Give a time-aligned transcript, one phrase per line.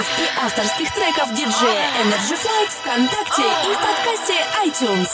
[0.00, 5.10] треков и авторских треков диджея Energy Flight ВКонтакте и в подкасте iTunes.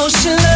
[0.00, 0.49] 坐是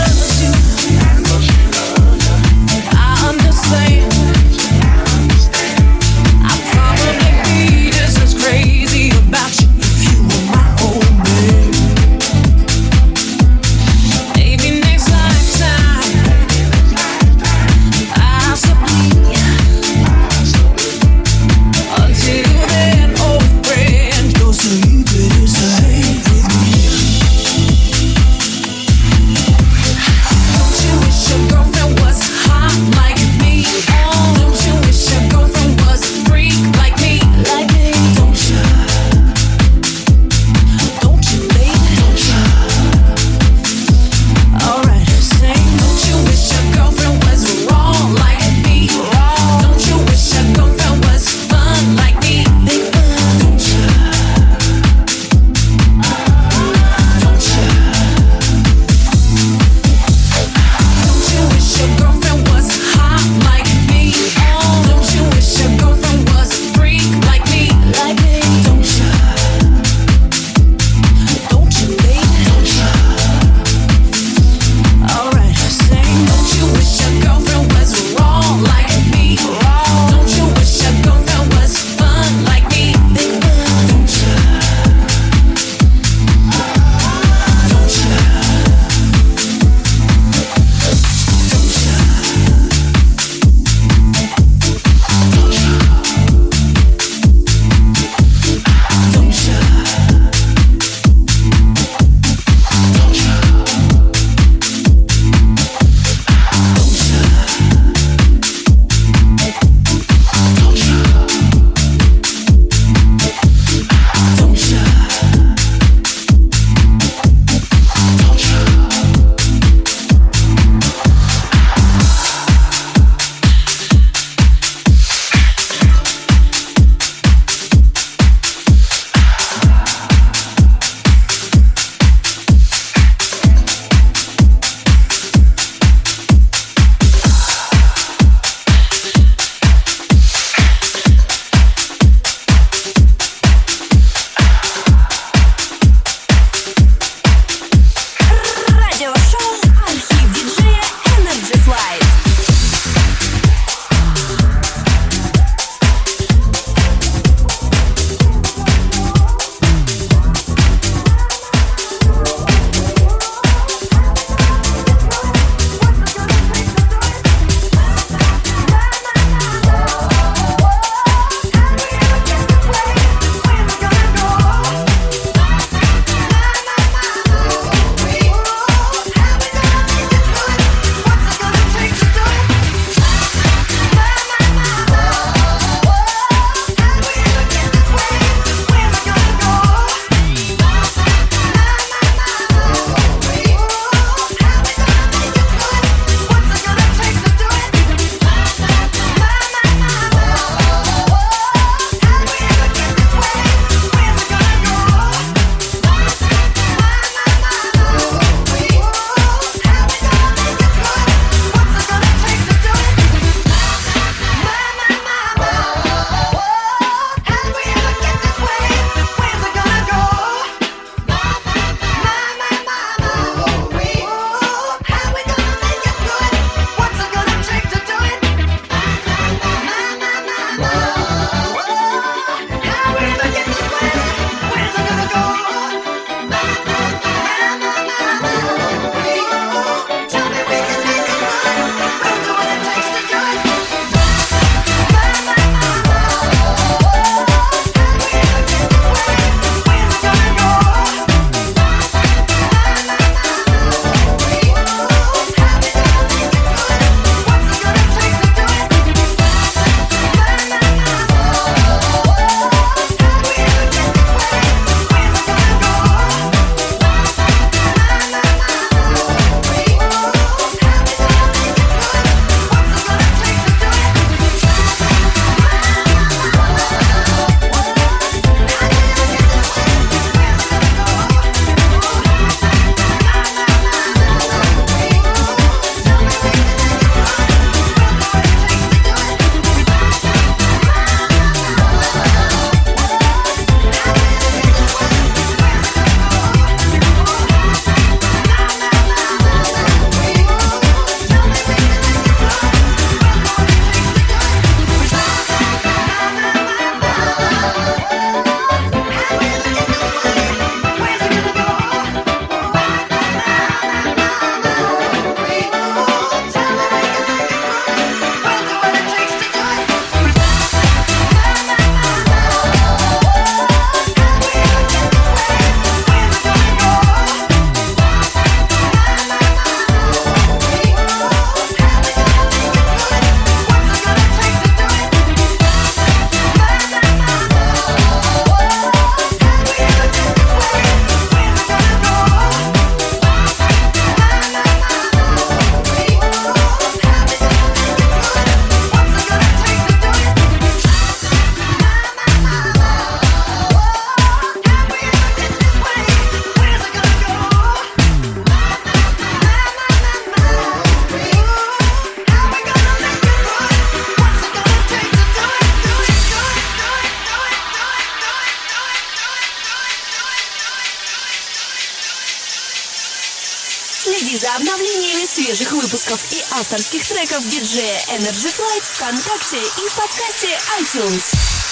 [376.54, 381.43] авторских треков диджея Energy Flight ВКонтакте и в подкасте iTunes.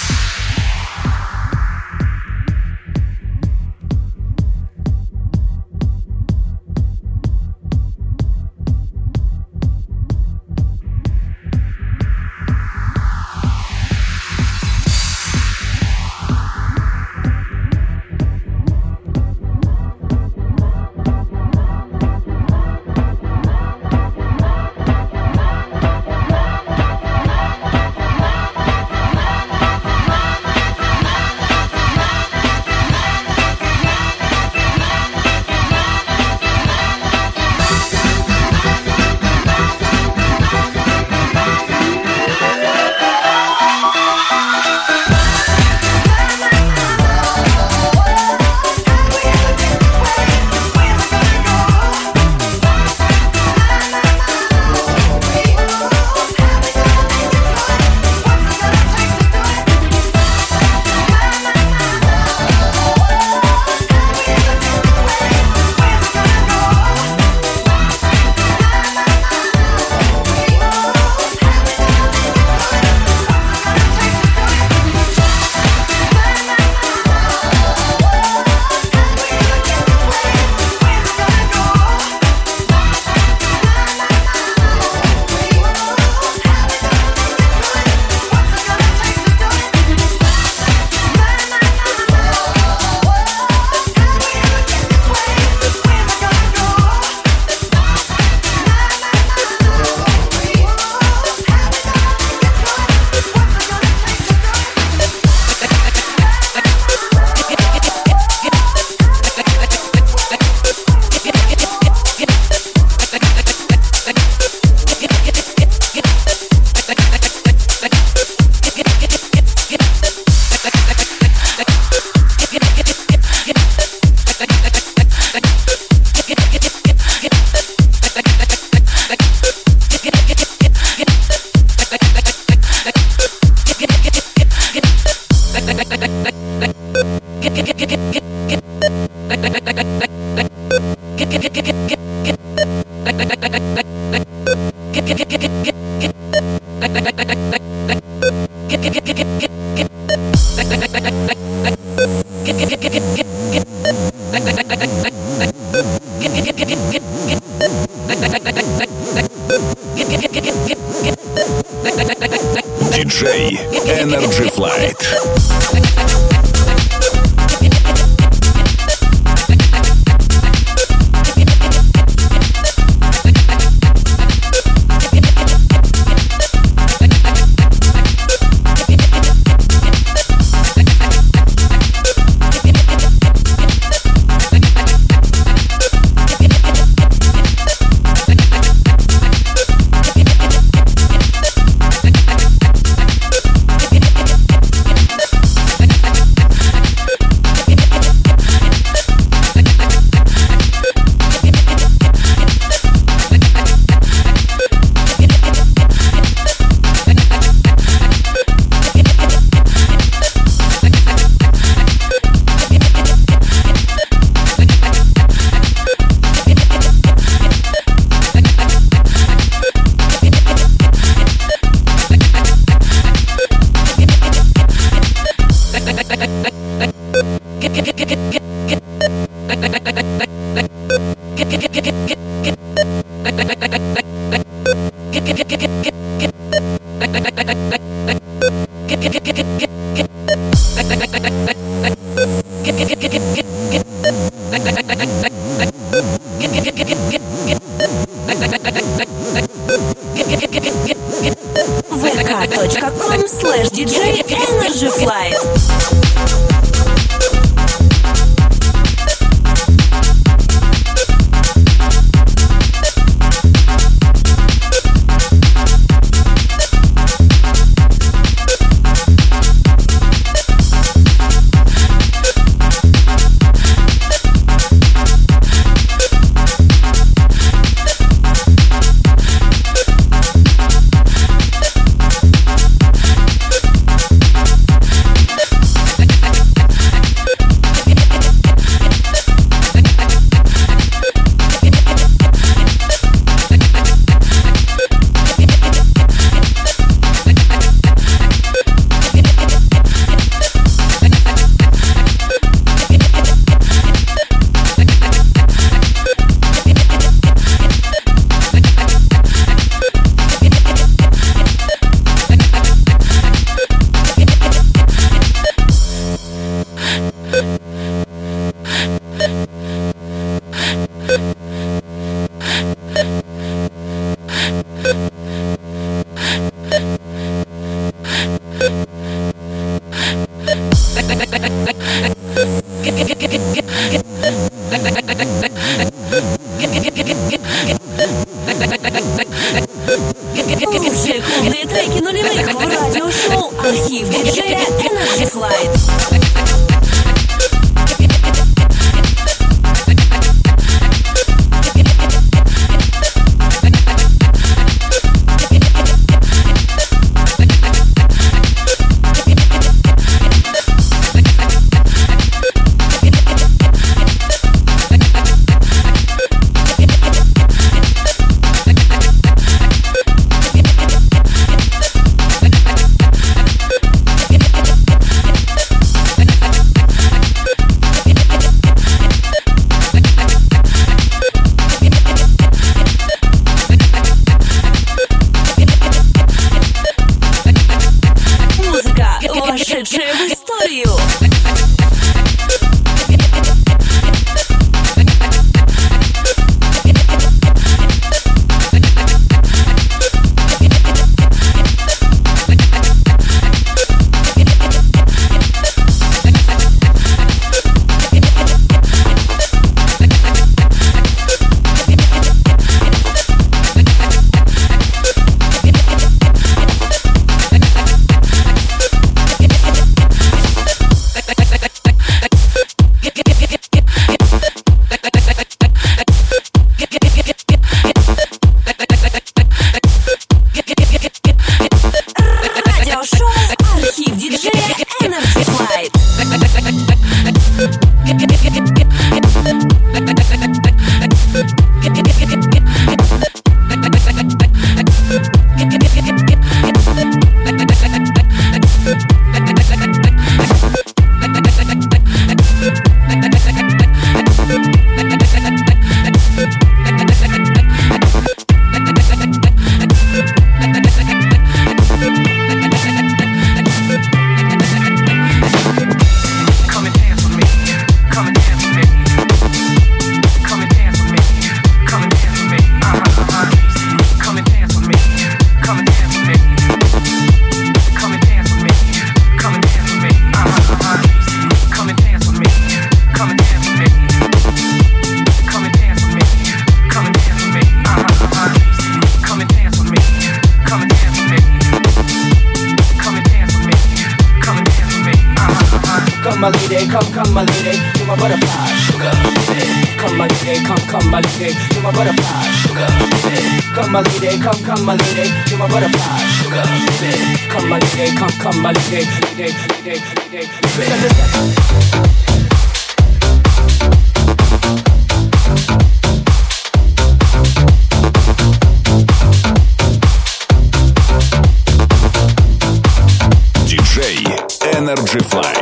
[525.13, 525.52] Energy Fly.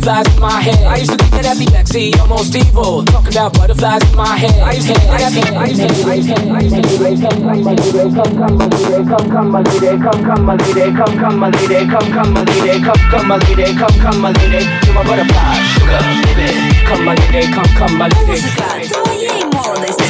[0.00, 0.86] butterflies in my head.
[0.86, 3.04] I used to think that I'd be sexy, almost evil.
[3.04, 4.58] Talking about butterflies in my head.
[4.60, 5.42] I used to think that I'd be.
[5.56, 5.88] I used to.
[6.08, 6.40] I used to.
[6.50, 8.00] I used to.
[8.10, 11.50] Come, come, my lady, come, come, my lady, come, come, my lady, come, come, my
[11.50, 15.02] lady, come, come, my lady, come, come, my lady, come, come, my lady, you're my
[15.04, 16.48] butterfly, sugar, baby.
[16.86, 18.30] Come, my lady, come, come, my lady.
[18.30, 20.04] Музыка твоей молодости.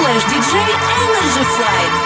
[0.00, 1.99] Slash DJ Energy Flight.